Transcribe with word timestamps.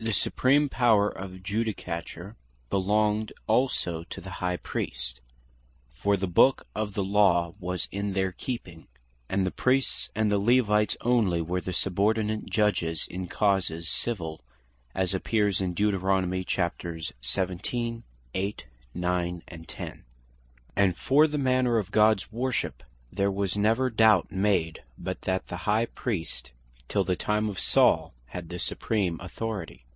The 0.00 0.12
Supreme 0.12 0.68
Power 0.68 1.08
of 1.08 1.42
Judicature 1.42 2.36
belonged 2.70 3.32
also 3.48 4.04
to 4.04 4.20
the 4.20 4.30
High 4.30 4.56
Priest: 4.58 5.20
For 5.92 6.16
the 6.16 6.28
Book 6.28 6.68
of 6.72 6.94
the 6.94 7.02
Law 7.02 7.54
was 7.58 7.88
in 7.90 8.12
their 8.12 8.30
keeping; 8.30 8.86
and 9.28 9.44
the 9.44 9.50
Priests 9.50 10.08
and 10.14 10.32
Levites 10.32 10.96
onely 11.04 11.42
were 11.42 11.60
the 11.60 11.72
subordinate 11.72 12.44
Judges 12.48 13.08
in 13.08 13.26
causes 13.26 13.88
Civill, 13.88 14.40
as 14.94 15.14
appears 15.14 15.60
in 15.60 15.74
Deut. 15.74 15.94
17.8, 15.94 18.60
9, 18.94 19.42
10. 19.66 20.04
And 20.76 20.96
for 20.96 21.26
the 21.26 21.38
manner 21.38 21.76
of 21.78 21.90
Gods 21.90 22.30
worship, 22.30 22.84
there 23.12 23.32
was 23.32 23.56
never 23.58 23.90
doubt 23.90 24.30
made, 24.30 24.84
but 24.96 25.22
that 25.22 25.48
the 25.48 25.56
High 25.56 25.86
Priest 25.86 26.52
till 26.86 27.02
the 27.02 27.16
time 27.16 27.48
of 27.48 27.58
Saul, 27.58 28.14
had 28.26 28.48
the 28.48 28.60
Supreme 28.60 29.18
Authority. 29.18 29.86